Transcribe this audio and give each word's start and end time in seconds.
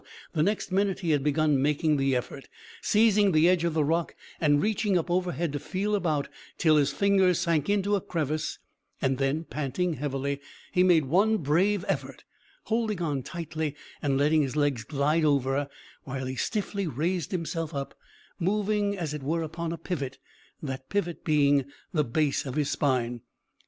The 0.33 0.41
next 0.41 0.71
minute 0.71 1.01
he 1.01 1.11
had 1.11 1.23
begun 1.23 1.61
making 1.61 1.97
the 1.97 2.15
effort 2.15 2.49
seizing 2.81 3.33
the 3.33 3.47
edge 3.47 3.63
of 3.63 3.75
the 3.75 3.83
rock 3.83 4.15
and 4.39 4.59
reaching 4.59 4.97
up 4.97 5.11
overhead 5.11 5.53
to 5.53 5.59
feel 5.59 5.93
about 5.93 6.27
till 6.57 6.77
his 6.77 6.91
fingers 6.91 7.37
sank 7.37 7.69
into 7.69 7.95
a 7.95 8.01
crevice, 8.01 8.57
and 8.99 9.19
then, 9.19 9.43
panting 9.43 9.93
heavily, 9.93 10.41
he 10.71 10.81
made 10.81 11.05
one 11.05 11.37
brave 11.37 11.85
effort, 11.87 12.23
holding 12.63 12.99
on 12.99 13.21
tightly 13.21 13.75
and 14.01 14.17
letting 14.17 14.41
his 14.41 14.55
legs 14.55 14.83
glide 14.83 15.23
over, 15.23 15.69
while 16.03 16.25
he 16.25 16.35
stiffly 16.35 16.87
raised 16.87 17.29
himself 17.31 17.71
up, 17.75 17.93
moving 18.39 18.97
as 18.97 19.13
it 19.13 19.21
were 19.21 19.43
upon 19.43 19.71
a 19.71 19.77
pivot, 19.77 20.17
that 20.63 20.89
pivot 20.89 21.23
being 21.23 21.63
the 21.93 22.03
base 22.03 22.47
of 22.47 22.55
his 22.55 22.71
spine. 22.71 23.21